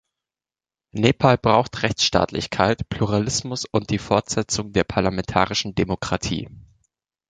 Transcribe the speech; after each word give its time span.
Nepal 0.93 1.37
braucht 1.37 1.83
Rechtsstaatlichkeit, 1.83 2.89
Pluralismus 2.89 3.65
und 3.65 3.91
die 3.91 3.99
Fortsetzung 3.99 4.73
der 4.73 4.83
parlamentarischen 4.83 5.75
Demokratie. 5.75 6.47